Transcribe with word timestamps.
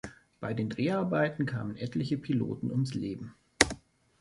Bei 0.39 0.55
den 0.55 0.71
Dreharbeiten 0.71 1.45
kamen 1.45 1.77
etliche 1.77 2.17
Piloten 2.17 2.71
ums 2.71 2.95
Leben. 2.95 3.35